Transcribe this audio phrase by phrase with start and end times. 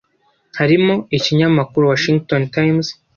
[0.59, 2.87] harimo ikinyamakuru Washington Times